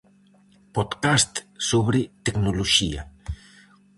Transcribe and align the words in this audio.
Podcast 0.75 1.33
sobre 1.69 1.99
tecnoloxía. 2.25 3.01